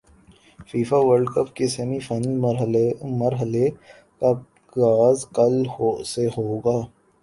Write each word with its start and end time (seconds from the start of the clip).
FIFA 0.69 0.97
world cup 0.99 1.53
کے 1.55 1.67
semi 1.67 1.99
final 1.99 2.37
مرحلے 3.19 3.67
کا 4.21 4.31
غاز 4.75 5.25
کل 5.35 5.63
سے 6.05 6.27
ہو 6.37 6.47
گا 6.65 6.79